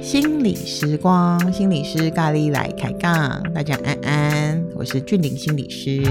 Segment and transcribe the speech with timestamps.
[0.00, 6.02] 心理时光，心理师咖喱来开杠，大家安安，我是俊玲心理师。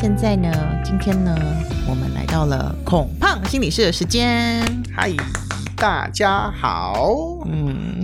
[0.00, 0.50] 现在呢，
[0.84, 1.36] 今天呢，
[1.88, 4.60] 我们来到了孔胖心理师的时间。
[4.94, 5.12] 嗨，
[5.76, 7.38] 大家好。
[7.46, 7.97] 嗯，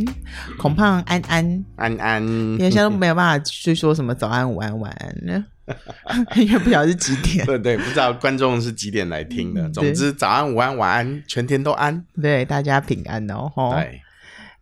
[0.59, 2.23] 孔胖安安安安，
[2.59, 5.45] 现在都没有办法去说什么早安、午安、晚安呢，
[6.37, 7.45] 因为不晓得是几点。
[7.47, 9.69] 对对，不知道观众是几点来听的。
[9.71, 12.05] 总之，早安、午安、晚安，全天都安。
[12.21, 13.51] 对，大家平安哦。
[13.75, 14.01] 对。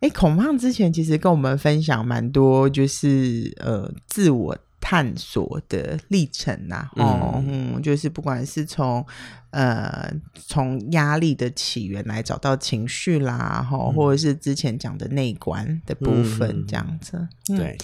[0.01, 9.03] 哎，孔胖之前其实跟我们分享蛮多，就是呃自我探索的历程呐、啊，哦，嗯，就是不管是从
[9.51, 17.77] 呃从压力的起源来找到情绪啦，哈、嗯，或者是之前讲的内观的部分这样子，嗯、对，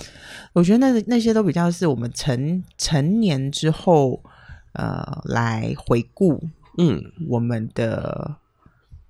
[0.51, 4.21] 我觉得那那些都比较是我们成成年之后
[4.73, 6.43] 呃来回顾，
[6.77, 8.35] 嗯，我们的。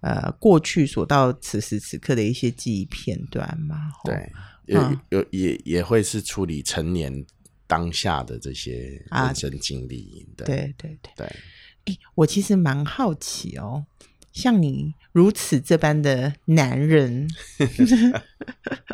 [0.02, 4.32] 呃，过去所到此时此刻的一些记忆片段嘛，对，
[4.68, 7.26] 有有、嗯、也也会是处理成年
[7.70, 12.00] 当下的这些人生经历、啊，对对对对。
[12.16, 13.86] 我其实蛮好奇哦，
[14.32, 17.30] 像你如此这般的男人，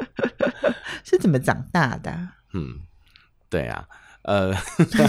[1.05, 2.29] 是怎么长大的？
[2.53, 2.81] 嗯，
[3.49, 3.87] 对啊。
[4.25, 4.51] 呃，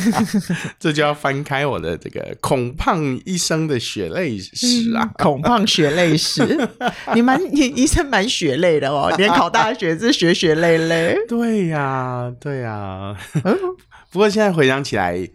[0.78, 5.04] 这就要翻开我的这个孔胖一生的血泪史啊！
[5.04, 6.68] 嗯、孔胖血泪史，
[7.14, 11.16] 你蛮你一生蛮血泪的哦，连考大学是血血泪泪。
[11.26, 13.16] 对呀、啊，对呀、啊。
[14.10, 15.28] 不过现在回想起来，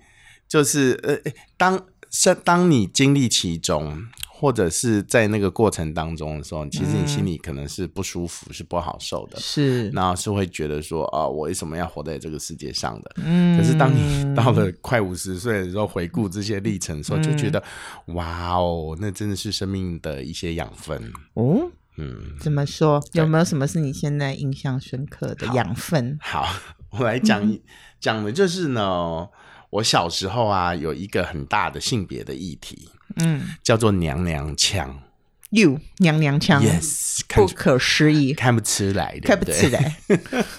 [0.47, 1.17] 就是呃，
[1.57, 3.97] 当是当你经历其中。
[4.41, 13.11] 或者是在那个过程当中的时候，其实你心里可能是不舒服，嗯、是不好受的，是，然后是会觉得说啊，我为什么要活在这个世界上的？
[13.17, 17.63] 嗯，可是当你到了快五十岁的时候，回顾这些历程的时候，就觉得、
[18.07, 20.99] 嗯、哇哦，那真的是生命的一些养分
[21.35, 21.69] 哦。
[21.97, 22.99] 嗯，怎么说？
[23.11, 26.17] 有没有什么是你现在印象深刻的养分？
[26.19, 26.59] 好，好，
[26.97, 27.61] 我来讲 一
[27.99, 29.27] 讲的就是呢，
[29.69, 32.89] 我小时候啊，有一个很大的性别的议题。
[33.17, 35.01] 嗯，叫做娘娘腔
[35.49, 39.97] ，You 娘娘腔，Yes，不可思议，看不出来的，看不出来，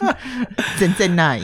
[0.78, 1.42] 真在那里。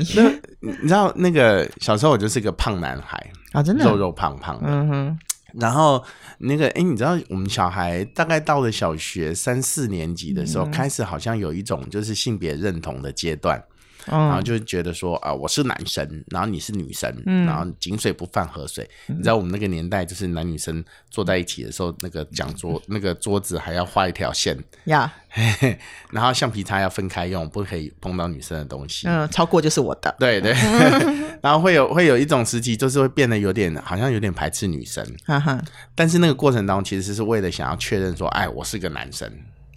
[0.61, 3.85] 你知道那个小时候我就是个胖男孩啊，真的？
[3.85, 4.69] 肉肉胖胖的。
[4.69, 5.19] 嗯哼，
[5.55, 6.05] 然后
[6.39, 13.63] 那个哎，你知道我们小孩大概到了小学三四年级的时候，开始好像有一种就是性别认同的阶段。
[14.11, 18.89] 然后就觉得说啊、呃，我是男生，然后你是女生，嗯、然后井水不犯河水。
[19.09, 24.57] 嗯、你知道我们那个年代，就是男女生坐在一起的时候，那个讲桌那个桌子还要画一条线。
[24.85, 25.13] 呀，
[26.11, 29.07] 然后橡皮擦要分开用，不可以碰到女生的东西。
[29.09, 30.15] 嗯，超过就是我的。
[30.19, 30.53] 对对，
[31.43, 35.05] 然后会有会有一种时期，就是会变得有点好像有点排斥女生。
[35.25, 35.63] 哈哈，
[35.95, 39.31] 但是那个过程当中，其实是为了想要确认说，哎，我是个男生。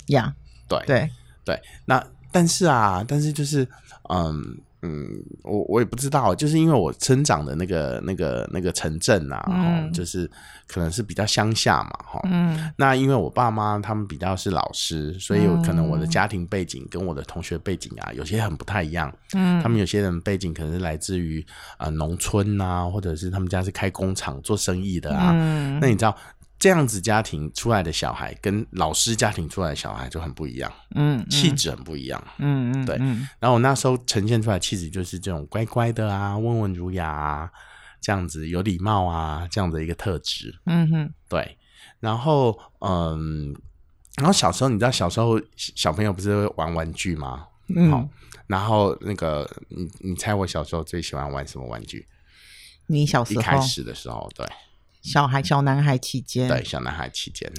[0.08, 0.34] 呀，
[0.68, 1.10] 对对。
[1.44, 1.98] 对，那
[2.32, 3.68] 但是啊，但是就是。
[4.10, 5.08] 嗯嗯，
[5.44, 10.30] 我我也不知道，就是因为我生长的那个那个那个城镇啊，嗯，就是
[10.68, 21.46] 可能是比较乡下嘛，哈，嗯，那因为我爸妈他们比较是老师，所以有可能我的家庭背景跟我的同学背景啊，有些很不太一样，嗯，他们有些人背景可能是来自于
[21.78, 26.14] 啊农村啊，或者是他们家是开工厂做生意的啊，嗯，那你知道。
[26.62, 32.96] 这样子家庭出来的小孩跟老师家庭出来的小孩就很不一样，嗯，气质很不一样，嗯嗯，对。
[33.40, 37.50] 然后我那时候呈现出来气质就是这种乖乖的啊，温文儒雅啊，
[38.00, 41.58] 这样子有礼貌啊，这样的一个特质，嗯哼，对。
[42.00, 43.56] 然后嗯，
[44.18, 47.48] 然后小时候你知道小时候小朋友不是会玩玩具吗？
[47.76, 48.08] 嗯，好。
[48.46, 52.08] 然后那个你你猜我小时候最喜欢玩什么玩具？
[52.86, 54.46] 你小时候一开始的时候，对。
[55.02, 57.52] 小孩，小男孩期间，对，小男孩期间，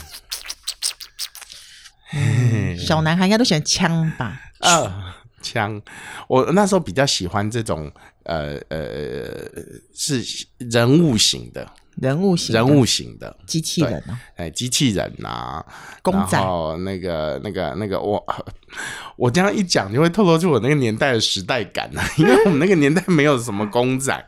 [2.12, 4.40] 嗯，小男孩应该都喜欢枪吧？
[4.60, 5.82] 呃，枪，
[6.28, 7.92] 我那时候比较喜欢这种，
[8.24, 8.86] 呃呃，
[9.94, 10.22] 是
[10.58, 11.66] 人物型的。
[12.00, 15.62] 人物型，人物型的机器人啊，哎，机器人呐，
[16.00, 18.24] 公仔，然后那个、那个、那个，我
[19.16, 24.24] 我这样一讲，就会透露出我那个年代的时代感啊， 因为我们那个年代没有什么公仔，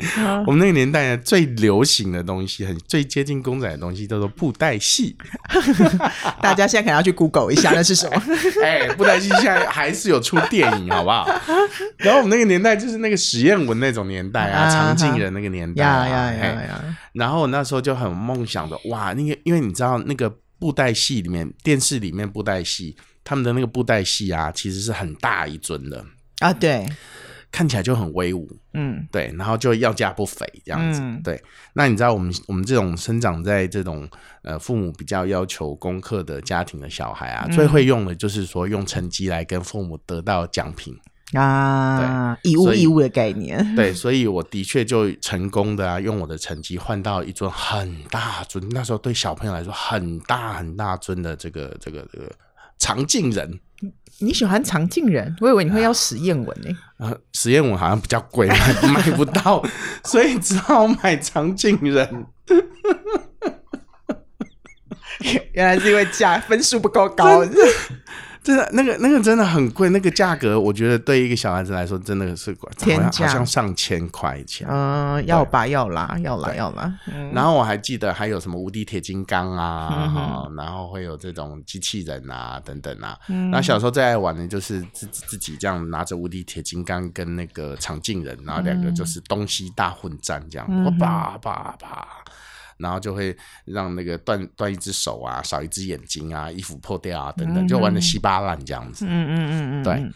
[0.47, 5.17] 我们那个年代最流行的东西，很最接近公仔的东西叫做布袋戏。
[6.43, 8.23] 大家现在可能要去 Google 一下，那是什么？
[8.63, 11.27] 哎，布袋戏现在还是有出电影，好不好？
[11.97, 26.03] 然后我们那个年代就是那个实验文那种年代啊，常静人那个年代啊，呀呀呀，然后那时候就很梦想的哇，那个因为你知道那个布袋戏里面，电视里面布袋戏他们的那个布袋戏啊，其实是很大一尊的。
[26.39, 26.87] 啊，对。
[27.53, 31.41] 看起来就很威武，嗯，对，然后就要价不菲这样子，嗯、对。
[31.75, 34.09] 那你知道我们我们这种生长在这种
[34.43, 40.93] 呃父母比较要求功课的家庭的小孩啊，嗯、最会用的就是说用成绩来跟父母得到奖品
[41.33, 52.31] 啊，对，以物易物的概念，对，所以我的确就成功的啊，用我的成绩换到一尊很大尊，那时候对小朋友来说很大很大尊的这个这个这个
[52.79, 53.59] 长颈人。
[54.21, 56.71] 你喜欢长进人，我以为你会要实验文呢。
[56.99, 59.63] 呃，实验文好像比较贵，买买 不到，
[60.05, 62.27] 所以只好买长进人。
[65.53, 67.45] 原来是因为价分数不够高。
[68.45, 74.69] 真的，那个那个真的很贵，那个价格我觉得对一个小孩子来说真的是天价，好像上千块钱。
[74.71, 76.95] 嗯，要吧，要啦，要啦，要啦。
[77.33, 83.19] 然后我还记得还有什么无敌铁金刚啊，嗯，然后会有这种机器人啊等等啊。
[83.29, 90.67] 嗯，然后小时候最爱玩的就是自己自己这样拿着无敌铁金刚跟那个长颈人，然后两个就是东西大混战这样，
[90.99, 92.07] 啪啪啪。
[92.77, 99.07] 然后就会让那个断断一只手啊，少一只眼睛啊，衣服破掉啊，等等，就玩的稀巴烂这样子。
[99.09, 100.13] 嗯嗯嗯嗯，对。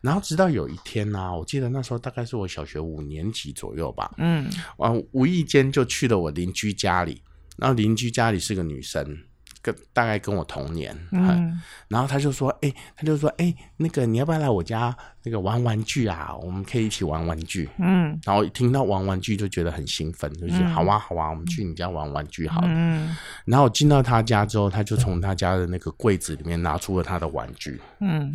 [0.00, 4.10] 然后直到有一天呢、啊，我记得那时候大概是我小学五年级左右吧。
[4.18, 4.48] 嗯。
[4.76, 7.22] 啊无意间就去了我邻居家里，
[7.56, 9.18] 然后邻居家里是个女生。
[9.60, 16.34] 跟大概跟我同年，嗯，然后他就说，哎、欸，他就说，哎、欸，那个你要不要来我家那个玩玩具啊？
[16.42, 28.32] 我们可以一起玩玩具，嗯，然后一听到玩玩具就觉得很兴奋，就觉得好啊好啊，我们去你家玩玩具好了，嗯，然后我进到他家之后，他就从他家的那个柜子里面拿出了他的玩具，嗯，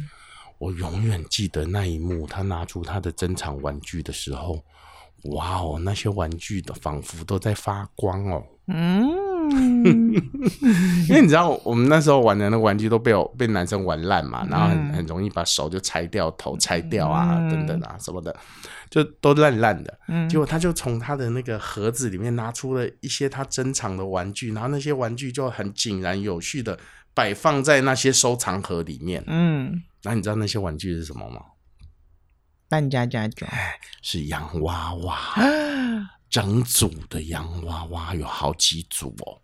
[0.57, 4.61] 我永远记得那一幕，他拿出他的珍藏玩具的时候，
[5.31, 9.32] 哇哦，那些玩具的仿佛都在发光哦，嗯。
[9.51, 10.13] 嗯，
[11.10, 18.36] 因为你知道，我们那时候玩的那个玩具都被我被男生玩烂嘛，然后很很容易把手就拆掉，头拆掉啊，等等啊什么的，
[18.90, 19.98] 就都烂烂的。
[20.30, 26.78] 结果他就从他的那个盒子里面拿出了一些他珍藏的玩具，然后那些玩具就很井然有序的
[27.13, 29.24] 摆放在那些收藏盒里面。
[29.28, 31.42] 嗯，那你知道那些玩具是什么吗？
[32.73, 33.45] 扮家家酒，
[34.01, 35.15] 是洋娃娃。
[36.27, 39.37] 整组的洋娃娃有好几组哦，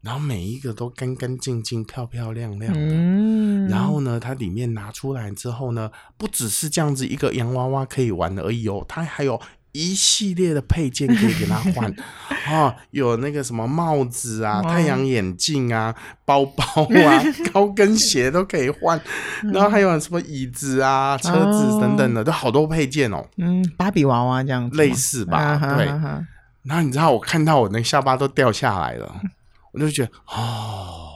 [0.00, 2.80] 然后每一个都干干净净、漂漂亮亮的。
[2.80, 9.40] 嗯，然后呢，它里面拿出来之后呢，不只是这样子一个洋娃娃可以玩而已哦，它还有
[9.76, 11.94] 一系列的配件可以给他换
[12.50, 15.94] 哦，有那个什么帽子啊、太阳眼镜啊、
[16.24, 19.00] 包包啊、 高跟鞋都可以换，
[19.52, 23.26] 然后还有什么椅子啊、车子等等的，都好多配件哦。
[23.36, 25.58] 嗯，芭比娃娃这样子，类似吧？
[25.76, 25.86] 对。
[26.62, 29.20] 然后你知道，我看到我那个下巴都掉下来了，
[29.72, 31.12] 我就觉得哦。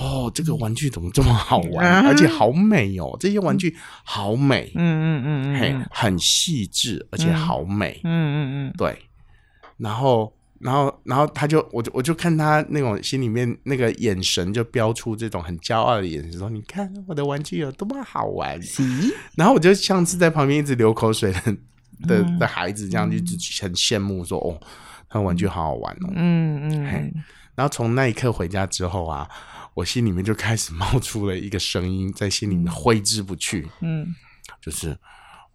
[0.00, 3.14] 哦，这个玩具怎么这么好玩， 而且好美哦！
[3.20, 8.98] 这些玩具好美，嗯嗯嗯嘿，很细致，而且好美，嗯嗯嗯，对。
[9.76, 18.58] 然后，然后，然后他就，我就，我就看他那种心里面那个眼神，就飙出这种很骄傲的眼神，说：“你看我的玩具有多么好玩。”
[19.36, 21.56] 然后我就像是在旁边一直流口水的
[22.06, 23.16] 的的孩子这样，就
[23.62, 24.58] 很羡慕说：“哦，
[25.08, 27.12] 他的玩具好好玩哦。”嗯嗯，嘿。
[27.54, 29.28] 然后从那一刻回家之后啊。
[29.80, 33.66] 我心里面就开始冒出了一个声音，在心里面挥之不去。
[33.80, 34.14] 嗯，
[34.60, 34.94] 就是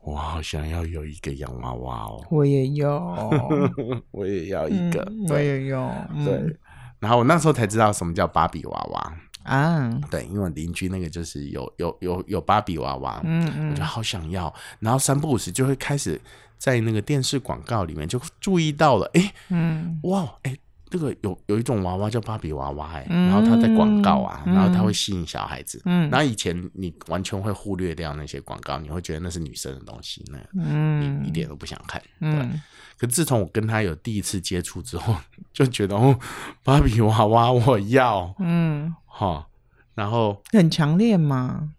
[0.02, 3.30] 我好想要有一个洋娃娃哦，我也要，
[4.10, 5.78] 我也要一个，嗯、我也有。
[6.26, 6.58] 对，嗯、
[7.00, 9.92] 然后我那时候才知道什么叫芭比娃娃啊。
[10.10, 14.52] 对，因为邻居那个就是有有有有芭比娃娃，嗯嗯，我就好想要。
[14.80, 16.20] 然后三不五时就会开始
[16.58, 20.58] 在那个电视广告里面就注意到了，哎，嗯，哇，哎。
[20.90, 25.82] 这个有有一种娃娃叫芭比娃娃哎，然后它在广告啊，然后它会吸引小孩子。
[25.86, 32.02] 嗯，然后以前你完全会忽略掉那些广告，你会觉得那是女生的东西，那嗯，你一点都不想看。
[32.20, 32.50] 对，
[32.98, 35.16] 可自从我跟他有第一次接触之后，
[35.52, 36.18] 就觉得哦，
[36.64, 39.48] 芭比娃娃我要，嗯，哈，
[39.96, 41.70] 然后很强烈吗？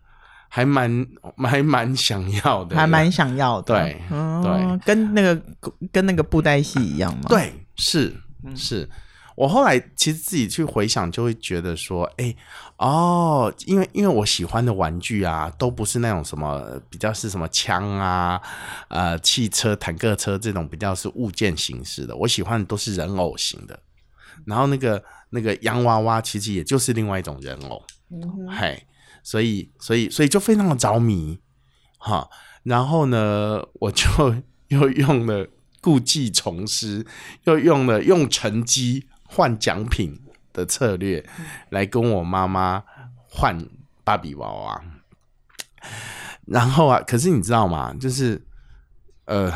[0.48, 1.06] 还蛮
[1.38, 3.74] 还蛮想要的，还蛮想要的。
[3.74, 5.42] 对对，跟那个
[5.92, 7.24] 跟那个布袋戏一样吗？
[7.28, 8.14] 对，是
[8.54, 8.88] 是。
[9.36, 12.36] 我后来其实自己去回想，就会觉得说，哎、欸，
[12.78, 18.40] 哦，因为因为我喜欢的玩具啊，都不是那种什么比较是什么枪啊、
[18.88, 23.78] 呃汽车、坦克车这种比较是物件形式的，我喜欢的都是人偶型的。
[24.46, 27.82] 然后那个那个洋娃娃其实也就是另外一种人偶，
[28.58, 28.86] 嘿，
[29.22, 31.38] 所以所以所以就非常的着迷，
[31.98, 32.26] 哈。
[32.62, 34.34] 然后呢，我就
[34.68, 35.46] 又用了
[35.86, 37.06] 故技重施，
[37.44, 39.06] 又用了用成绩。
[39.28, 40.20] 换奖品
[40.52, 41.24] 的策略
[41.70, 42.82] 来跟我妈妈
[43.28, 43.68] 换
[44.04, 44.84] 芭比娃娃，
[46.46, 47.94] 然后啊，可是你知道吗？
[47.94, 48.44] 就是
[49.26, 49.52] 呃。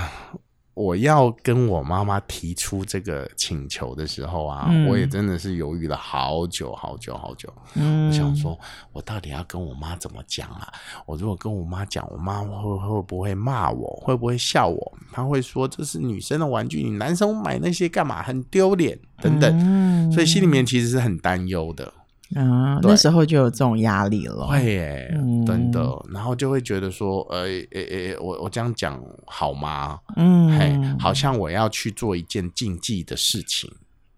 [0.80, 7.52] 我要跟我妈妈提出这个请求的时候啊，嗯、我也真的是犹豫了好久好久好久。
[7.75, 8.58] 嗯，我想说，
[8.90, 10.66] 我到底要跟我妈怎么讲啊？
[11.04, 14.02] 我如果跟我妈讲，我妈会会不会骂我？
[14.02, 14.99] 会不会笑我？
[15.12, 18.22] 她会说这是女生的玩具，你男生买那些干嘛？
[18.22, 19.54] 很丢脸等等。
[19.60, 21.92] 嗯、所以心里面其实是很担忧的。
[22.37, 25.12] 啊，那时候就有这种压力了，会耶，
[25.44, 25.80] 真的，
[26.12, 29.99] 然后就会觉得说，呃，诶诶，我我这样讲好吗？
[30.14, 33.68] 嗯，嘿，好像我要去做一件禁忌的事情，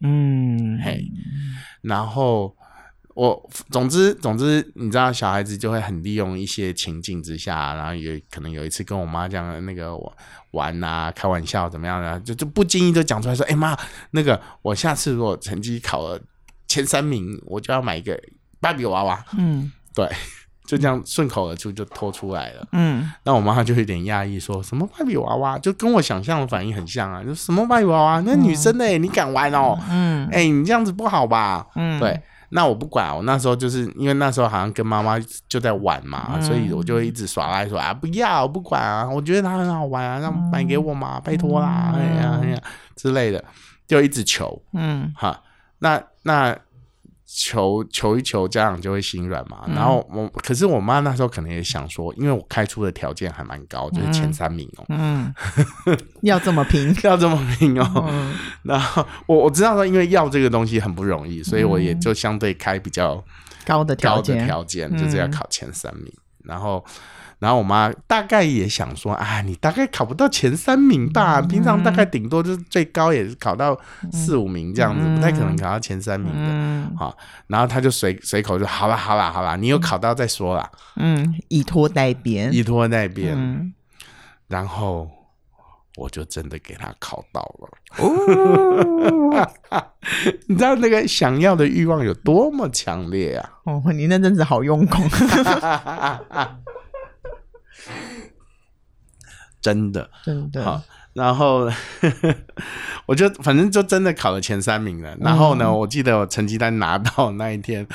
[0.03, 1.11] 嗯，嘿，
[1.81, 2.55] 然后
[3.15, 10.15] 我总之总之，你知道，小孩子就会很利用一些情境之下，然后有可能有一次跟我妈讲那个我
[10.51, 13.75] 玩啊，开玩笑怎么样的，就就不经意就讲出来说，哎妈，
[14.11, 16.21] 那个我下次如果成绩考了。
[16.73, 18.19] 前三名，我就要买一个
[18.61, 19.23] 芭比娃娃。
[19.37, 20.09] 嗯，对，
[20.67, 22.67] 就这样顺口而出就拖出来了。
[22.73, 28.99] 嗯，那我妈就有点讶异，说什么芭比娃娃，就跟我想象的反应很像啊，就什么芭比娃娃，那女生呢、欸？
[28.99, 29.79] 嗯、你敢玩哦？
[29.91, 31.67] 嗯，哎、欸，你这样子不好吧？
[31.75, 32.19] 嗯，对，
[32.51, 42.59] 那我不管，我那时候就是因为那时候好像跟妈妈就在玩嘛，嗯、所以我就一直耍赖说啊，不要，我不管啊，我觉得它很好玩啊，让买给我嘛，拜托啦，哎呀哎呀
[42.97, 43.45] 之类的，
[43.87, 44.63] 就一直求。
[44.73, 45.43] 嗯，哈。
[45.81, 46.57] 那那
[47.27, 49.63] 求求一求，家长就会心软嘛。
[49.67, 54.85] 嗯、然后我，可是我妈那时候可能也想说，因为我开出的条件还蛮高，就是前三名哦。
[54.89, 55.35] 嗯，
[56.23, 58.07] 要这么拼，要这么拼哦。
[58.11, 63.25] 嗯、 然后我我知道说，因为要这个东西很不容易，所以我也就相对开比较
[63.65, 66.07] 高的条件，条件就是要考前三名。
[66.07, 66.85] 嗯、然后。
[67.43, 71.41] 然后我妈大概也想说，啊，你大概考不到前三名吧？
[71.41, 73.77] 嗯、平常大概顶多就是最高也是考到
[74.13, 76.39] 四五名这样子，嗯、不太可能考到前三名的。
[76.39, 77.17] 嗯、好，
[77.49, 80.71] 然后她就随随口就好了，好了，好了，你有考到再说啦。
[80.95, 83.35] 嗯，以拖代变，以拖代变。
[83.37, 83.75] 嗯、
[84.47, 85.11] 然后
[85.97, 87.69] 我就真的给他考到了。
[87.99, 89.83] 哦，
[90.47, 93.51] 你知道那个想要的欲望有多么强烈啊！
[93.65, 95.05] 哦，你那阵子好用功。
[99.61, 101.71] 真的，真的好，然后
[103.07, 105.15] 我就反正就真的考了前三名了。
[105.15, 107.87] 嗯、然后呢，我记得我成绩单拿到 那一天，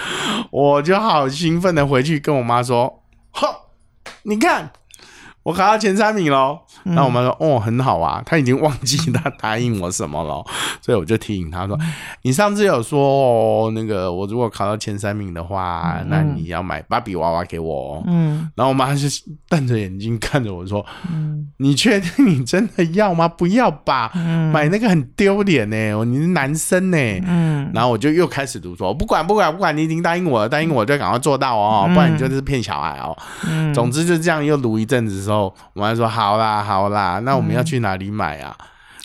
[0.52, 3.48] 我就好兴奋的回去跟我妈说：“哼，
[4.24, 4.72] 你看。”
[5.48, 10.46] 我考到前三名喽，那我妈说：“哦，很好啊。”他已经忘记他答应我什么了，
[10.88, 11.78] 所以我就提醒他说
[12.24, 19.06] ：“你上次有说哦，那个我如果考到前三名的话，那你要买芭比娃娃给我。”嗯，然后我妈就
[19.50, 23.28] 瞪着眼睛看着我说：“嗯，你确定你真的要吗？
[23.28, 24.10] 不要吧，
[24.54, 33.14] 买那个很丢脸呢，你是男生呢。”嗯，然后我就又开始读说：“不管不管不管，你已经答应我了，答应我就赶快做到哦，不然你就是骗小孩哦。”
[33.46, 35.54] 嗯，总之就这样又读一阵子之后。
[35.74, 38.56] 我妈说：“好啦，好啦，那我们要去哪里买啊？”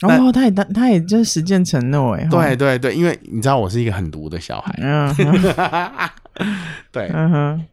[0.03, 5.15] 然后、嗯、他也他他也就实践承诺哎，对对对，因为你知道我是一个很毒的小孩，嗯，
[6.93, 7.65] 对，嗯哼，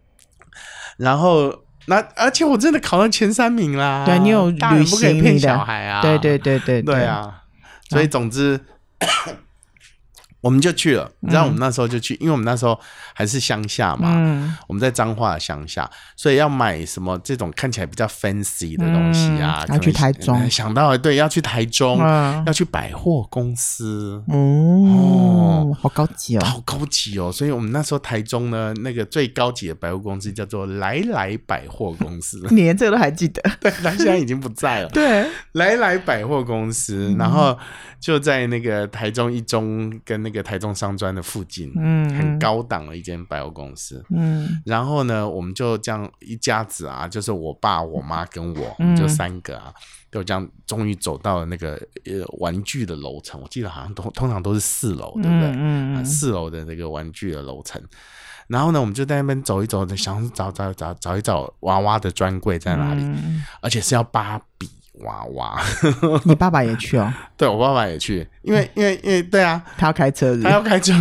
[0.98, 1.54] 然后
[1.88, 7.04] 那而且我真的考上前三名啦，对你有大人不可以骗小孩啊，对对对对对。
[7.04, 7.44] 啊，
[7.90, 8.60] 所以总之。
[10.42, 12.80] 我们就去了，你知道我们那时候就去，因为我们那时候
[13.14, 25.78] 还是乡下嘛，嗯、我们在彰化的乡下，所以要买什么这种看起来比较 fancy 的东西啊，要去台中，想到了，对，要去台中，嗯、要去百货公司，哦，哦。
[25.78, 33.42] 好高级哦，好高级哦，所以我们那时候台中呢，那个最高级的百货公司叫做来来百货公司， 你连这个都还记得？
[33.60, 37.58] 对，他现在已经不在了， 对，来来百货公司，然后
[38.00, 40.29] 就在那个台中一中跟那个。
[40.30, 49.74] 那个台中商专的附近，嗯，很高档的一间百货公司，嗯，然后呢，我们就这样一家子啊，就是我爸、我妈跟我，我们就三个啊，
[50.12, 51.72] 就这样终于走到了那个
[52.06, 53.42] 呃玩具的楼层。
[53.42, 55.50] 我记得好像通通常都是四楼，对不对？
[55.50, 57.82] 嗯嗯，四楼的那个玩具的楼层。
[58.48, 63.04] 然后呢，我们就在那边走一走，想找找找找一找娃娃的专柜在哪里，
[63.62, 64.70] 而且是要芭比。
[65.00, 65.62] 娃娃，
[66.26, 67.14] 你爸爸也去哦？
[67.38, 70.94] 对，我爸爸也去，因为因为因为对啊，他要开车，他要开车，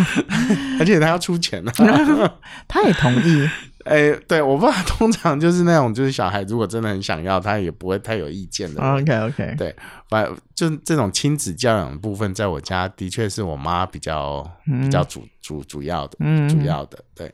[0.78, 1.72] 而且他要出钱呢，
[2.68, 3.48] 他也同意。
[3.84, 8.82] 哎，对我爸通常就是那种，就是小孩如果真的很想要，他也不会太有意见的。
[8.82, 9.74] OK OK，对，
[10.10, 10.22] 反
[10.54, 14.46] 正就这种亲子教养的部分，在我家的确是我妈比较
[14.82, 16.18] 比较主主主要的，
[16.48, 17.32] 主要的，对，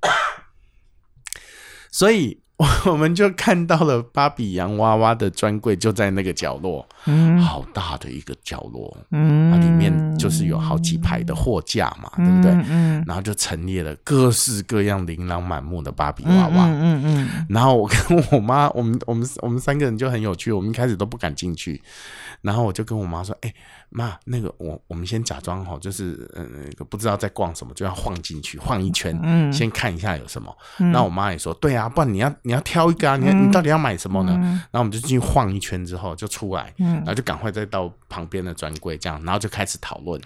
[1.92, 2.40] 所以。
[2.84, 12.64] 我们就看到了芭比洋娃娃的专柜就在那个角落，嗯，好大的一个角落，嗯，里面就是有好几排的货架嘛，嗯、对不对？
[12.68, 21.80] 嗯，然后就陈列了各式各样琳琅满目的芭比娃娃，嗯嗯，嗯，嗯，然后我跟我妈，我们我们我们三个人就很有趣，我们一开始都不敢进去，
[22.42, 23.52] 然后我就跟我妈说，哎。
[23.92, 30.56] 妈，那个我我们先假装好，就是呃那个不知道在逛什么，就要晃进去晃一圈，嗯，先看一下有什么。
[30.78, 34.32] 那、嗯、我妈也说，对啊，不然你要你要挑一个啊，你你到底要买什么呢？
[34.36, 40.20] 嗯、然后我们就进去晃一圈之后就出来，嗯、然后就赶快再到旁边的专柜这样，然后就开始讨论，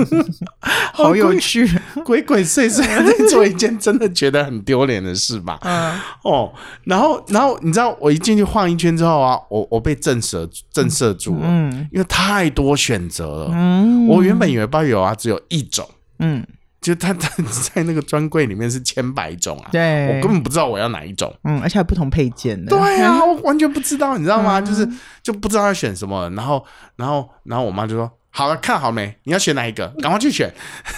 [0.92, 1.66] 好有趣，
[2.04, 5.58] 鬼鬼祟祟在 做一件真的觉得很丢脸的事吧？
[5.62, 6.52] 嗯，哦，
[6.84, 12.48] 然后然后你知道我一进去晃一圈之后啊，我我被震慑震慑住了，嗯，因为太。
[12.58, 15.86] 多选择了，嗯，我原本以为芭比娃娃只有一种，
[16.18, 16.44] 嗯，
[16.80, 17.28] 就它在
[17.74, 24.60] 在那个专柜里面是千百种啊，对，我根本不知道我要哪一种，嗯，而且还有不同配件的，对啊， 我完全不知道，你知道吗？
[24.60, 24.88] 就是
[25.22, 26.64] 就不知道要选什么，然后
[26.96, 29.14] 然后然后我妈就说：“好了，看好没？
[29.24, 29.86] 你要选哪一个？
[30.00, 30.52] 赶快去选。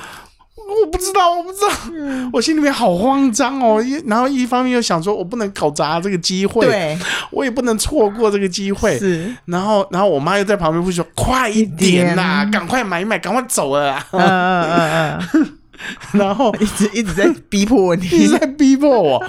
[0.69, 3.83] 我不知道，我不知道，嗯、我心里面好慌张哦。
[3.83, 6.99] 一然后一方面又想说，我不能搞砸这个机会，对，
[7.31, 8.99] 我也不能错过这个机会。
[8.99, 14.07] 是，然后然后我妈又在旁边会说，快一点呐，赶快买一买，赶快走了啊。
[14.12, 15.59] 嗯嗯嗯嗯。
[16.12, 19.25] 然后一直一直在逼迫你， 一直在逼迫我。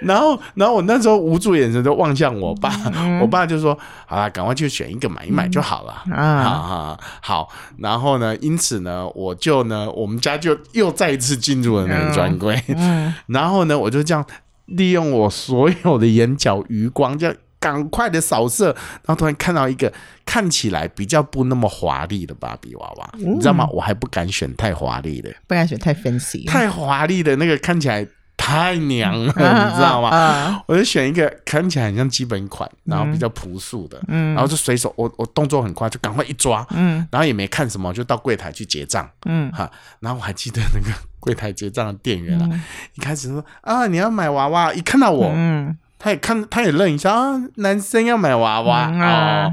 [0.00, 6.02] 然后，然后我那时候无助眼神就望向我爸，嗯、我爸就说：“好啦，赶快去选一个买一买就好了。
[6.06, 7.48] 嗯”啊，好，好。
[7.78, 12.62] 然后呢，因此呢，我就呢，我们家就又再一次进入了那个专柜。
[12.68, 14.24] 嗯、然后呢，我就这样
[14.66, 17.34] 利用我所有的眼角余光，这样。
[17.58, 19.92] 赶快的扫射，然后突然看到一个
[20.24, 23.66] 看起来比较不那么华丽的芭比娃娃，嗯、你知道吗？
[23.72, 30.10] 我还不敢选太华丽的，不敢选太 fancy，太华丽的那个看起来太娘了，嗯、你知道吗？
[30.10, 39.50] 啊啊、我就选一个看起来很像基本款，然后比较朴素的，嗯，然后就随手我我动作很快，就赶快一抓，嗯，然后也没看什么，就到柜台去结账，嗯。
[39.50, 39.68] 哈，
[40.00, 42.62] 然后我还记得那个 柜台结账的店员啊，嗯、
[42.94, 45.76] 一开始说啊你要买娃娃，一看到我，嗯。
[45.98, 49.52] 他也看，他也愣一下啊，男生要买娃娃、嗯啊、哦，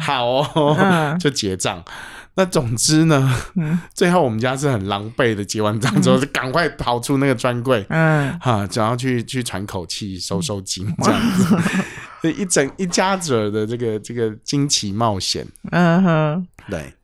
[0.00, 1.84] 好哦，嗯、 就结账。
[2.34, 11.56] 那总之呢，嗯、最后我们家是很狼狈的，结完账之后就赶快跑出那个专柜，嗯，哈，然后去去喘口气、收收惊这样子，
[12.22, 16.94] 嗯、 一整一家子的这个这个惊奇冒险，嗯哼，对，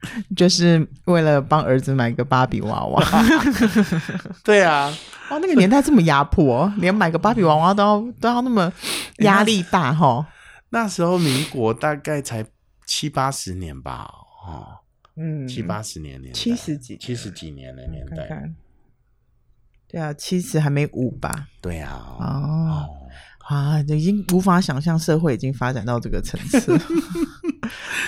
[0.36, 3.02] 就是为了帮儿子买个芭比娃娃，
[4.44, 4.92] 对啊。
[5.30, 8.72] 哇，那个年代这么压迫， 连买个芭比娃娃都要都要那么
[9.18, 10.26] 压力大哈。
[10.70, 12.44] 那时候民国大概才
[12.86, 14.10] 七八十年吧，
[14.46, 14.78] 哦，
[15.16, 18.54] 嗯，七八十年年代，七十几七十几年的年代，看看。
[19.90, 21.48] 对啊，七十还没五吧？
[21.60, 22.88] 对啊，哦，哦。
[23.48, 26.78] 啊，已经无法想象社会已经发展到这个层次。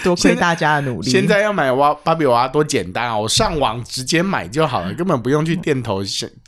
[0.02, 1.10] 多亏大家的努力。
[1.10, 3.16] 现在要买娃芭比娃娃多简单啊！
[3.18, 6.02] 我上网直接买就好了， 根本不用去店头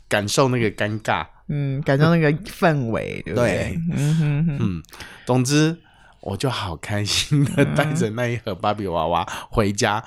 [0.07, 1.25] 感受那个尴尬。
[1.49, 3.47] 嗯，感受那个氛围，对不对？
[3.49, 4.83] 对嗯哼哼嗯，
[5.25, 5.77] 总之。
[6.23, 10.05] 我就好开心的带着那一盒芭比娃娃回家，嗯、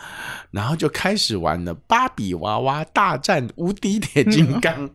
[0.53, 4.89] 然后就开始玩了芭比娃娃大战无敌铁金刚，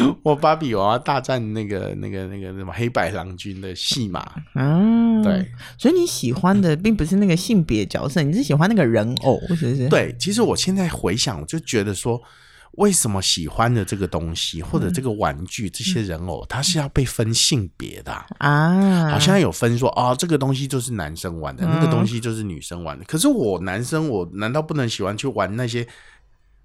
[0.00, 4.24] 嗯、 我芭比娃娃大战那个那个那个什么黑白郎君的戏码。
[4.54, 9.88] 嗯，对，所以你喜欢的并不是那个性别角色，你是喜欢那个人偶，是不是？
[9.88, 12.22] 对，其实我现在回想，我就觉得说。
[12.72, 18.26] 为什么喜欢的这个东西或者这个玩具、嗯、这些人偶，它是要被分性别的啊？
[18.38, 23.04] 啊好像有分说啊、哦，这个东西就是男生玩的，嗯、那个东西就是女生玩的。
[23.04, 25.86] 可是我男生，我难道不能喜欢去玩那些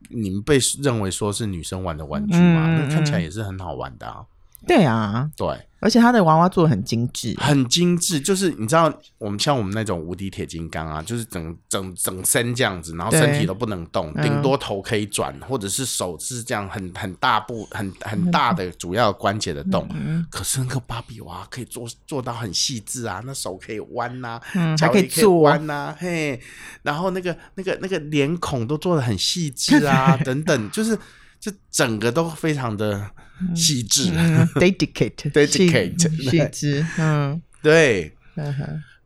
[0.09, 2.65] 你们被认为说是女生玩的玩具吗？
[2.67, 4.23] 嗯、那看起来也是很好玩的啊。
[4.67, 5.67] 对啊，对。
[5.79, 19.85] 而且他的娃娃做的很精致，很精致，就是你知道，我们像我们那种无敌铁金刚啊，就是整整整身这样子，然后身体都不能动，顶多头可以转，或者是手是这样很很大部很很大的主要关节的动。
[20.29, 24.39] 可是那个芭比娃可以做做到很细致啊，那手可以弯呐，
[24.77, 26.39] 脚可以弯呐，嘿，
[26.83, 30.97] 然后那个那个那个脸孔都做的很细致啊，等等，就是
[31.43, 33.09] 就整个都非常的。
[33.53, 34.09] 细致
[34.55, 38.13] ，dedicate，dedicate， 细致，嗯，对，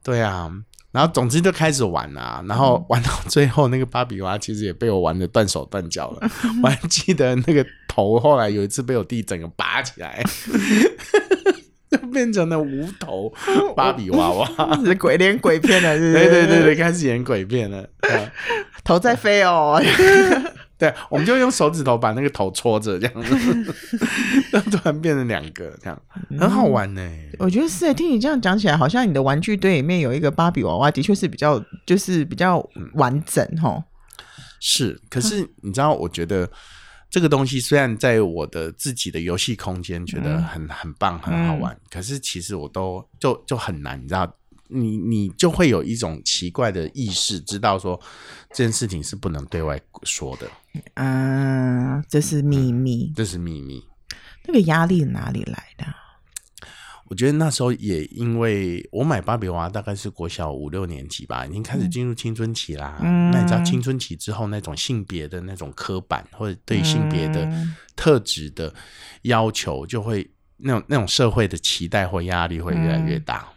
[0.04, 0.52] 对啊，
[0.92, 6.30] 然后总之就开始玩啊，然后玩到最后，那个芭比娃其实也被我玩的断手断脚了。
[6.62, 10.24] 我还记得那个头，后来有一次被我弟整个拔起来，
[11.90, 13.34] 就 变成了无头
[13.76, 14.48] 芭比娃娃，
[14.86, 15.98] 是鬼脸鬼片了？
[15.98, 17.90] 对对对对，开始演鬼片了，
[18.84, 19.82] 头在飞哦。
[20.78, 23.74] 对，我们就用手指头把那个头戳着，这样子，
[24.70, 26.02] 突然变成两个，这样
[26.40, 27.32] 很好玩呢、欸。
[27.40, 32.64] 我觉得是，听你这样讲起来，好像你的玩具堆里面有一个芭比娃娃，的确是比较，就是比较
[32.94, 33.84] 完整哈。
[34.60, 36.48] 是，可是你知道，我觉得
[37.10, 44.32] 这个东西虽然在我的自己的游戏空间觉得很很棒，很好玩，可是其实我都就就很难，你知道。
[44.70, 48.00] 你你就会有一种奇怪的意识，知道说
[48.50, 50.50] 这件事情是不能对外说的。
[50.96, 53.84] 啊，这是秘密，这是秘密。
[54.46, 55.86] 那个压力哪里来的？
[57.10, 63.00] 我觉得那时候也因为我买芭比娃娃大概是国小五六年级吧，已经开始进入青春期啦。
[63.02, 67.50] 嗯，那你知道青春期之后那种性别的那种刻板或者对性别的
[67.96, 68.74] 特质的
[69.22, 73.48] 要求，就会那种那种社会的期待或压力会越来越大。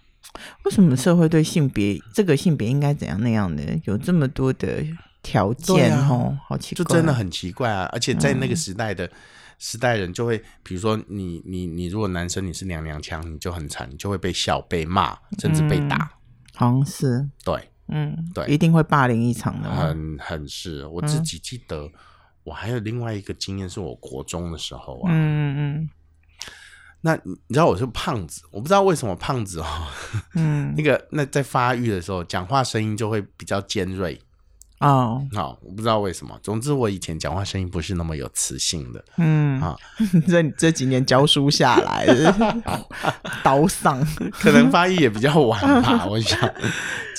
[0.65, 4.85] 为什么社会对性别这个性别应该怎样那样的有这么多的
[5.23, 5.93] 条件？
[6.09, 7.89] 哦、啊，好奇怪，就真的很奇怪啊！
[7.93, 9.11] 而且在那个时代的、嗯、
[9.59, 15.97] 时代人就会，比如说你你你如果男生你是娘娘腔，你就很惨，你就会被笑、被骂，甚至被打。
[15.97, 16.09] 嗯、
[16.55, 19.71] 好像是对，嗯，对，一定会霸凌一场的。
[19.71, 21.93] 很很是，我自己记得，嗯、
[22.45, 25.91] 我还有另外一个经验，是我国中的时候啊，嗯嗯嗯。
[27.03, 29.67] 那你知道我是胖子，我不知道为什么胖子哦，
[30.35, 34.21] 嗯， 那个那在发育的时候，讲话声音就会比较尖锐。
[34.81, 36.39] 哦，好，我不知道为什么。
[36.43, 39.05] 总之，我以前讲话声音不是那么有磁性的。
[39.19, 39.77] 嗯，啊，
[40.27, 42.07] 这这几年教书下来
[43.45, 46.39] 刀嗓，可能发育也比较晚吧，我想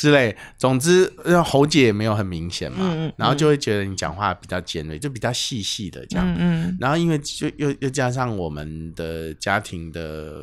[0.02, 0.36] 之类。
[0.58, 1.12] 总之，
[1.46, 6.36] 喉结也没有很明显嘛，然后就会觉得你讲话比较尖锐，就比较细细的这样。
[6.40, 10.34] 嗯，然后因为就又又加上我们的家庭的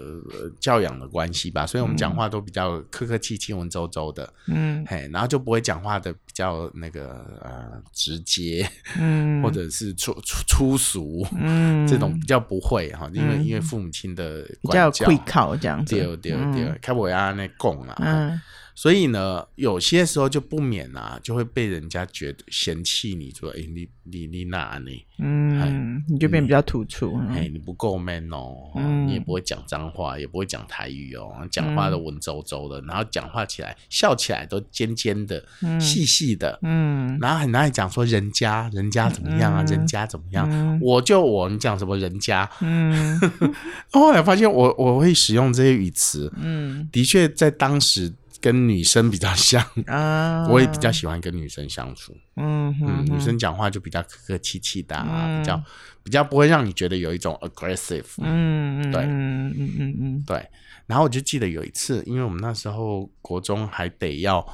[0.60, 4.32] 教养的关系吧，所以我们讲话都比较客客气气、文绉绉的。
[4.46, 7.08] 嗯，嘿，然后就不会讲话的比较那个。
[7.40, 8.68] 呃，直接，
[8.98, 18.40] 嗯， 或者是粗粗粗俗，嗯，这种比较不会哈，因为因为父母亲的比较会靠这样子，对对对，开我要那供啊，嗯。
[18.78, 24.90] 所以呢，有些时候就不免啊，就会被人家觉得嫌弃你，说：“哎、欸，你你你哪呢？
[25.18, 35.44] 嗯，你就变比较突出，哎、嗯，你不够 man 哦，嗯、你也不会讲脏话，也不会讲台语哦，讲话都文绉绉的，嗯、然后讲话起来笑起来都尖尖的、
[35.80, 42.48] 细细、嗯、的，嗯，然后很爱讲说人家人家怎么样啊，嗯、人家怎么样，嗯、我就我，你讲什么人家？
[42.60, 43.18] 嗯，
[43.90, 48.14] 后来发现我我会使用这些语词，嗯，的确在当时。
[48.40, 52.16] 跟女生比较像啊， 我也比较喜欢跟女生相处。
[52.36, 54.96] 嗯嗯，女生讲话就比较客客气气的，
[55.40, 55.62] 比较
[56.02, 58.04] 比较不会让你觉得有一种 aggressive。
[58.18, 60.48] 嗯嗯，对，嗯嗯嗯嗯，对。
[60.86, 64.46] 然后我就记得有一次，因为我们那时候国中还得要，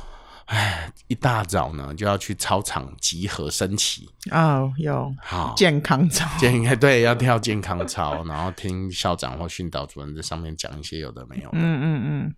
[0.46, 4.08] 哎，一大早呢就要去操场集合升旗。
[4.32, 11.58] 哦，有好健康操，健 对，要跳健康操，然后听校长或训导主任在上面讲一些有的没有的。
[11.58, 12.34] 嗯嗯嗯。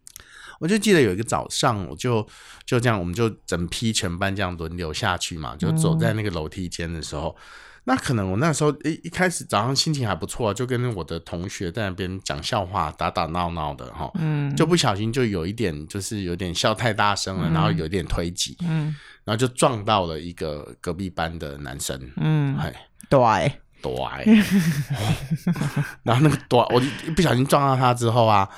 [0.59, 2.27] 我就记得有一个早上，我就
[2.64, 7.42] 就这样，我们就整批全班这样轮流下去嘛，就走在那个楼梯间的时候，嗯、
[7.85, 22.73] 那可能我那时候一一开始早上心情还不错，就跟我的同学在那边讲笑话，打打闹闹的哈，嗯，就不小心就有一点就是有点笑太大声了，嗯、然后有点推挤，嗯，然后就撞到了一个隔壁班的男生，嗯，哎
[23.11, 23.21] 对
[23.83, 23.92] 对，
[26.03, 28.49] 然后那个对，我一不小心撞到他之后啊。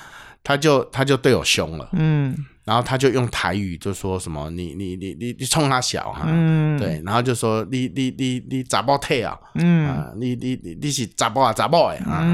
[0.49, 12.25] 他就他就对我凶了，嗯，然后他就用台语就说什么你你你你你冲他小哈，嗯，对，然后就说你你你你咋爆退啊，嗯，你你你你是咋爆啊咋爆哎啊，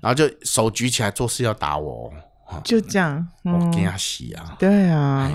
[0.00, 2.08] 然后就手举起来做事要打我，
[2.62, 5.28] 就这样，我给他洗啊，对啊，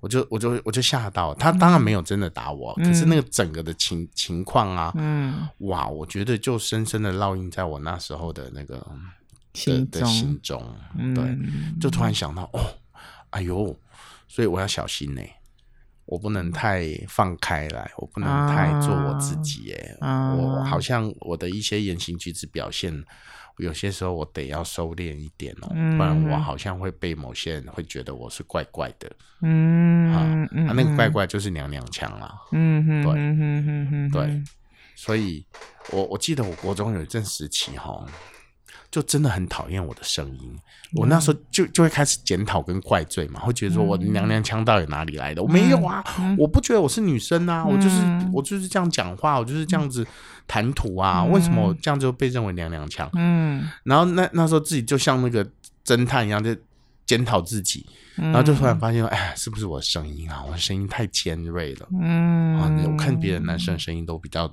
[0.00, 8.84] 我就我就我就吓到，他当然没有真的打我，可是那个整个的情情况啊，嗯，哇，我觉得就深深的烙印在我那时候的那个。
[9.52, 10.62] 的的心中，
[11.14, 11.36] 对，
[11.80, 12.60] 就突然想到，哦，
[13.30, 13.76] 哎呦，
[14.28, 15.22] 所以我要小心呢，
[16.04, 19.96] 我不能太放开来，我不能太做我自己，哎，
[20.36, 23.04] 我好像我的一些言行举止表现，
[23.58, 29.10] 有些时候我得要收敛一点哦，不然我好像会被某些人会觉得我是怪怪的，
[29.42, 34.42] 嗯，啊，那个怪怪就是娘娘腔啦，嗯哼，对，嗯哼对，
[34.94, 35.44] 所以
[35.90, 38.06] 我我记得我国中有一阵时期哈。
[38.90, 40.58] 就真的很讨厌我的声音，
[40.94, 45.40] 我那时候就就会开始检讨跟怪罪嘛，会觉得说我娘娘腔到底哪里来的？
[45.40, 46.04] 我没有啊，
[46.36, 50.04] 我不觉得我是女生啊，我就是我就是这样讲话，我就是这样子
[50.48, 53.08] 谈吐啊，为什么我这样就被认为娘娘腔？
[53.14, 55.48] 嗯，然后那那时候自己就像那个
[55.84, 56.58] 侦探一样，在
[57.06, 60.42] 检讨自己，然后就突然发现，哎，是不是我的声音啊？
[60.44, 61.88] 我的声音太尖锐了。
[62.00, 64.52] 嗯，啊，我看别的男生的声音都比较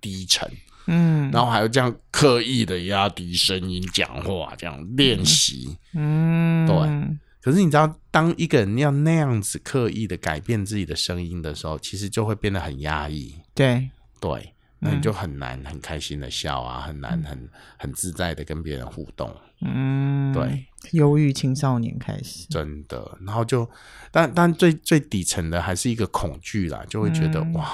[0.00, 0.50] 低沉。
[0.88, 5.76] 嗯，然后还有这样刻意的压低声音讲话，这样练习。
[5.92, 7.18] 嗯，对。
[7.40, 13.34] 可是你知道，当一个人要那样子刻意的改变自己的声音的时候，其实就会变得很压抑。
[13.54, 13.88] 对
[14.20, 17.48] 对，那你就很难很开心的笑啊，很难很
[17.78, 19.34] 很自在的跟别人互动。
[19.60, 23.18] 嗯，对，忧郁青少年开始，真的。
[23.24, 23.68] 然后就，
[24.10, 27.70] 但但最最底层的还是一个恐惧啦，就会觉得、嗯、哇，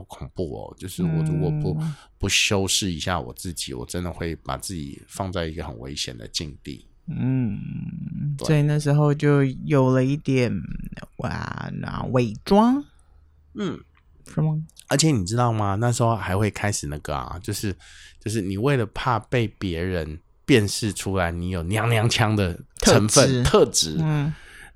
[0.00, 0.74] 好恐怖哦！
[0.78, 6.86] 就是我如果不、嗯、不修饰一下我自己，我真的会把自己放在一个很危险的境地。
[7.06, 7.58] 嗯，
[8.38, 10.50] 所以那时候就有了一点
[11.18, 12.82] 哇，那伪装，
[13.54, 13.78] 嗯，
[14.32, 14.62] 是吗？
[14.88, 15.74] 而且你知道吗？
[15.74, 17.76] 那时候还会开始那个啊，就是
[18.18, 24.32] 就是你为了怕被别人辨识出来你有娘娘腔的成分特质，嗯，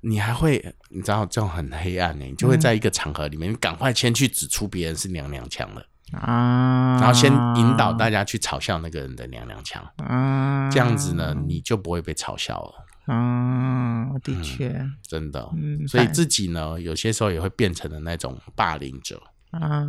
[0.07, 5.85] 你还会你知道这种很黑暗呢，你就会在一个场合里面，你赶快先去指出别人是娘娘腔了。
[6.13, 13.13] 啊，然后先引导大家去嘲笑那个人的娘娘腔，啊，这样子呢，你就不会被嘲笑了。
[13.13, 19.83] 啊，的确，嗯、真的，嗯，所以自己呢，有些时候也会变成了那种霸凌者，啊，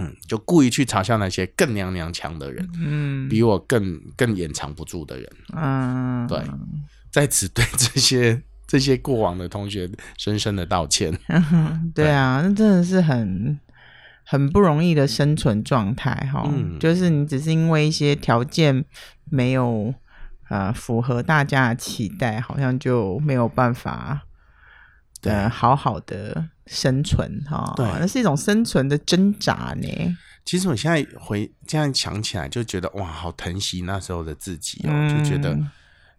[0.00, 6.42] 嗯，就故意去嘲笑那些更娘娘腔的人，嗯，比我更更掩藏不住的人，嗯，对，
[7.12, 11.12] 在此对这些这些过往的同学深深的道歉。
[11.94, 13.58] 对啊，那真的是很。
[14.22, 18.84] 很不容易的生存状态，哈、嗯，就是你只是因为一些条件
[19.24, 19.92] 没有
[20.48, 24.20] 呃符合大家的期待，好像就没有办法
[25.20, 30.16] 的好好的生存，哈，对，那是一种生存的挣扎呢。
[30.44, 35.58] 其实我现在回这样想起来，就觉得哇，好疼惜那时候的自己哦，嗯、就觉得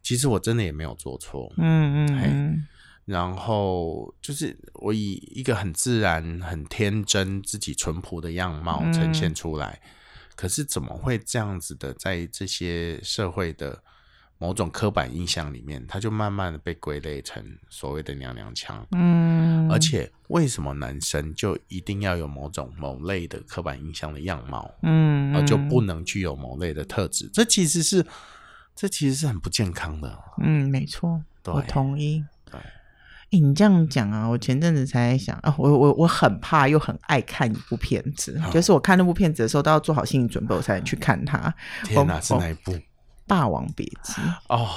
[0.01, 2.19] 其实我真的也没有做错，嗯嗯。
[2.19, 2.63] 嘿
[3.03, 9.89] 然后就是我以一个很自然、很天真、自己淳朴的样貌呈现出来，嗯、
[10.35, 11.93] 可是怎么会这样子的？
[11.95, 13.83] 在这些社会的
[14.37, 18.85] 某种刻板印象里面，它就慢慢的被归类成所谓的娘娘腔。
[18.91, 24.71] 嗯，而且为什么男生就一定要有某种某类的刻板印象的样貌？
[24.83, 27.29] 嗯，而就不能具有某类的特质？
[27.33, 28.05] 这其实是
[28.75, 30.17] 这其实是很不健康的。
[30.41, 32.23] 嗯，没错，我同意。
[32.49, 32.59] 对。
[33.31, 41.53] 欸、你这样讲啊，我前阵子才想啊，我我我很怕又很爱看一部片子，哦、就是我看那部片子的时候都要做好心理准备，我才能去看它。
[41.85, 42.73] 天哪，是哪一部？
[43.25, 44.67] 《霸王别姬》哦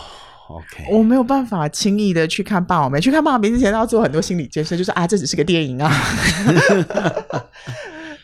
[0.48, 5.90] ，OK，我没有办法轻易的去看《霸王别姬》，去看《霸王别姬》之前都要做很多心理建设，就是啊，这只是个电影啊。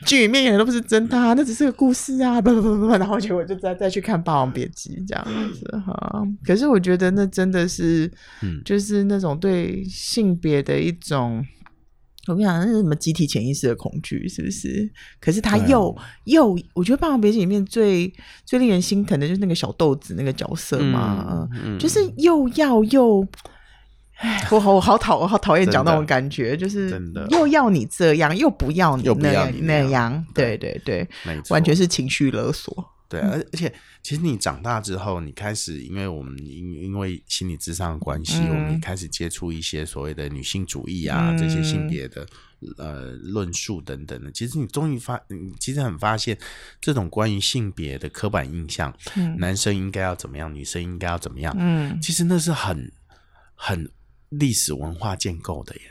[0.07, 2.41] 剧里面演的都不是真的，那只是个故事啊！
[2.43, 6.23] 不不不不，然后结果就再再去看《霸王别姬》这样子哈。
[6.45, 8.11] 可是我觉得那真的是，
[8.43, 11.45] 嗯，就是那种对性别的一种，
[12.29, 14.91] 我跟你讲，那是什么集体潜意识的恐惧，是不是？
[15.21, 18.13] 可是他又、啊、又，我觉得《霸王别姬》里面最
[18.45, 23.27] 最令人心疼的就是那个小豆子那个角色嘛，嗯嗯、就是又要又。
[24.21, 27.27] 唉，我好我好讨我好讨厌讲那种感觉，就是真的。
[27.31, 31.09] 又要你这样，又不要你那样，你那样，对对对，
[31.49, 32.85] 完全是情绪勒索。
[33.09, 42.27] 对，而而且其实你长大之后，你开始，因为我们因因为心理智商的关系，嗯、我们也开始接触一些所谓的女性主义啊，嗯、这些性别的
[42.77, 44.31] 呃论述等等的。
[44.31, 46.37] 其实你终于发，你其实很发现
[46.79, 52.93] 这种关于性别的刻板印象，嗯、男生应该要怎么样，女生应该要怎么样，嗯，其实那是很
[53.55, 53.91] 很。
[54.31, 55.83] 历史文化建构的耶，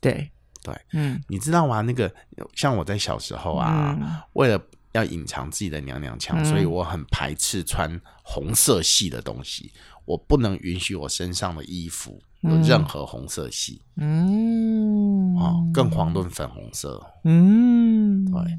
[0.00, 0.30] 对。
[0.62, 1.80] 对，嗯，你知道吗？
[1.80, 2.12] 那个
[2.56, 4.60] 像我在小时候啊，嗯、为了
[4.94, 9.70] 要隐藏自己的娘娘腔，嗯、所以我很排斥穿红色系的东西，
[10.04, 18.58] 我不能允许我身上的衣服有任何红色系，嗯，哦，更遑论粉红色，嗯，对，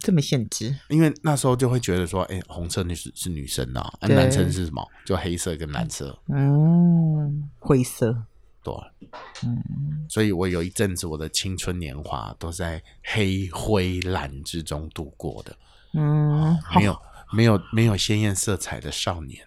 [0.00, 4.14] 这么限制，因为那时候就会觉得说，哎，红色那是是女生啊，对。
[4.14, 4.86] 男生是什么？
[5.06, 8.24] 就黑色跟蓝色，嗯，灰色。
[8.68, 9.08] 对，
[9.44, 15.56] 嗯，所以我有一阵子我的青春年华都在黑灰蓝之中度过的，
[15.94, 16.98] 嗯，没有
[17.32, 19.42] 没有没有鲜艳色彩的少年，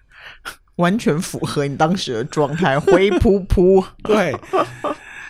[0.77, 3.84] 完全符合你当时的状态，灰扑扑。
[4.03, 4.36] 对，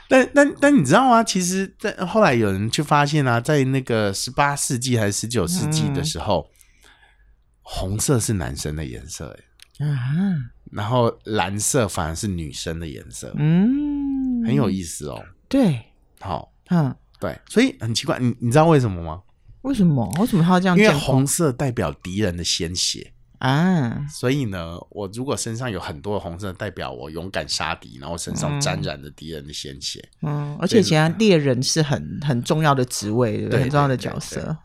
[0.08, 1.24] 但但但你知道吗？
[1.24, 6.88] 其实，在后来有人就发现啊，在那个十八世纪还是十九世纪的时候，嗯、
[7.62, 9.38] 红色是男生的颜色，
[9.80, 10.52] 哎，啊。
[10.72, 13.81] 然后蓝色反而是女生的颜色，嗯，
[14.46, 15.24] 很有意思哦。
[15.48, 15.80] 对，
[16.20, 19.22] 好，嗯，对，所以很奇怪，你你知道为什么吗？
[19.62, 20.10] 为什么？
[20.20, 20.78] 为什么他要这样？
[20.78, 24.06] 因为红色代表敌人的鲜血啊。
[24.10, 30.08] 所以呢，我如果身上有很多的红色，代表我勇敢杀敌，然后身上沾染着敌人的鲜血。
[30.22, 34.56] 嗯，而且其实猎人是很很重要的职位，对，对，很重要的角色。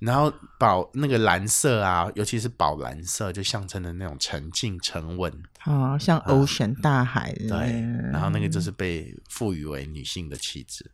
[0.00, 5.32] 然后宝那个蓝色啊，尤其是宝蓝色，就象征的那种沉静沉稳
[5.64, 7.32] 啊，像 ocean、啊、大海。
[7.48, 7.80] 对，
[8.12, 10.90] 然后那个就是被赋予为女性的气质。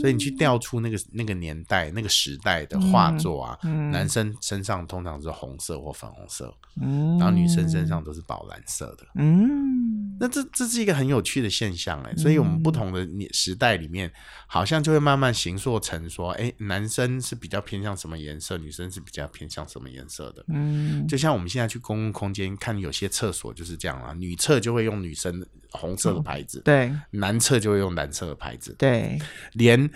[0.00, 9.06] 所以你去调出那个那个年代、那个时代的画作啊，嗯嗯、男生身上通常是红色或粉红色，嗯、然后女生身上都是宝蓝色的。
[9.14, 12.16] 嗯，那这这是一个很有趣的现象哎、欸。
[12.16, 14.10] 所以我们不同的年时代里面，
[14.46, 20.44] 好像就会慢慢形塑成说，哎、欸，男生是比较偏向什么颜色，女生是比较偏向什么颜色的。
[20.48, 29.18] 嗯，就像我们现在去公共空间看，有些厕所就是这样啊，女厕就会用女生红色的牌子，对，男厕就会用蓝色的牌子，对。
[29.52, 29.90] 连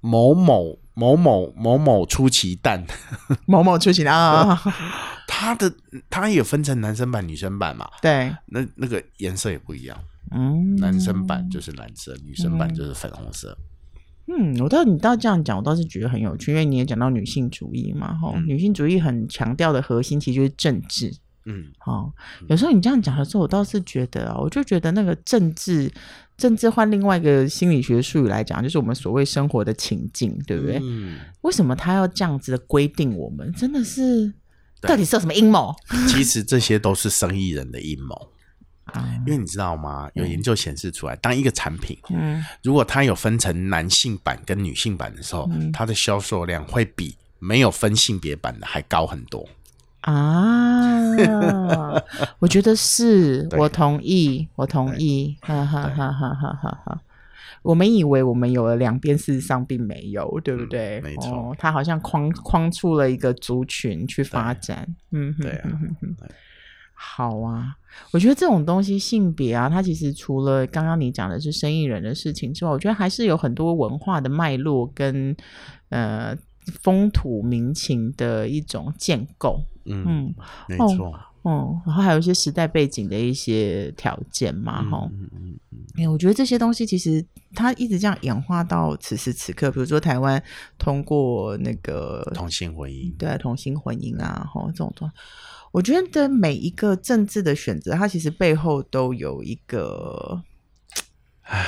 [0.00, 2.84] 某某某某某某出奇蛋，
[3.46, 4.60] 某某出奇蛋啊，
[5.26, 5.72] 它的
[6.08, 7.88] 它也分成男生版、女生版嘛？
[8.02, 9.96] 对，那那个颜色也不一样。
[10.30, 13.56] 嗯，男生版就是蓝色，女生版就是粉红色。
[14.26, 21.12] 嗯，我倒你倒这样讲，我倒是觉得很有趣，因为你也讲到女性主义嘛，吼、嗯，女性主义很强调的核心其实就是政治。
[21.46, 22.12] 嗯，好，
[22.48, 25.90] 有时候你这样讲的时候，我倒是觉得啊，我就觉得那个政治。
[26.38, 30.78] 政治换另外一个心理学术语来讲，就是我们所谓生活的情境，对不对？
[30.82, 31.18] 嗯。
[31.42, 33.52] 为什么他要这样子的规定我们？
[33.52, 34.32] 真的是，
[34.80, 35.74] 到底是有什么阴谋？
[36.08, 38.32] 其实这些都是生意人的阴谋。
[39.26, 40.08] 因为你知道吗？
[40.14, 49.46] 有研究显示出来，当一个产品，嗯，如果它有分成男性版跟女性版的时候，它的销售量会比没有分性别版的还高很多。
[50.02, 51.02] 啊，
[52.38, 57.02] 我觉得是 我同意，我同意，哈哈哈哈哈哈哈！
[57.62, 61.00] 我们以为我们有了两边，事实上并没有，对不对？
[61.00, 65.70] 嗯、没错，他、哦、好像框框出了一个族群去发展，嗯，对啊，
[66.94, 67.74] 好啊，
[68.12, 75.36] 我觉得这种东西性别啊，它其实除了刚刚你讲的是生意人的事情之外，我觉得还是有很多文化的脉络跟
[75.88, 76.36] 呃。
[76.82, 79.58] 风土民情的一种建构，
[79.90, 80.34] 嗯，嗯
[80.68, 81.12] 没错，
[81.44, 85.58] 嗯，然后还有一些时代背景的一些条件嘛，哈、嗯，嗯
[85.96, 87.24] 嗯我觉得这些东西其实
[87.54, 90.42] 它一直这样演化到此时此刻，比如说台湾
[90.78, 95.14] 通过那个同性婚姻，对，同性婚姻啊，哈，这种东西，
[95.72, 100.42] 我觉得每一个政治的选择，它其实背后都有一个，
[101.42, 101.66] 唉。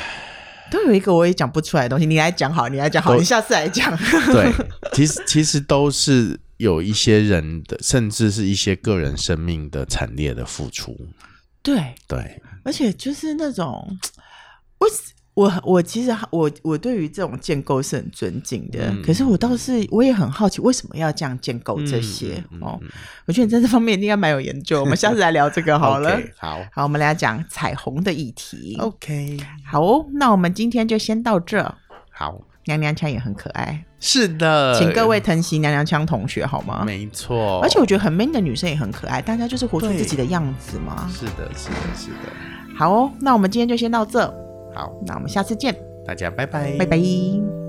[0.71, 3.91] 都有一个我也讲不出来的东西，你来讲好，你来讲好，你下次来讲。
[4.31, 4.53] 对，
[4.93, 10.96] 其实其实都是有一些人的，甚至是一些个人生命的惨烈的付出。
[11.62, 13.99] 对对，而且就是那种，
[14.79, 14.87] 我。
[15.35, 22.79] 我我其实我我对于这种建构是很尊敬的，嗯、可是我倒是我也很好奇为什么要这样建构这些、嗯、哦。
[23.27, 24.81] 我觉得你在这方面应该蛮有研究。
[24.81, 26.18] 我们下次来聊这个好了。
[26.18, 28.77] okay, 好好，我们来讲彩虹的议题。
[28.81, 31.62] OK，好哦，那我们今天就先到这。
[32.11, 33.83] 好，娘娘腔也很可爱。
[34.01, 36.83] 是的，请各位疼惜娘娘腔同学好吗？
[36.85, 41.07] 没错，而且我觉得很 man 的女生也很可爱，大家就是活出自己的样子嘛。
[41.13, 42.75] 是的，是的，是的。
[42.75, 44.27] 好哦，那我们今天就先到这。
[44.75, 45.77] 好，那我们下次见。
[46.07, 47.60] 大家拜拜，拜拜。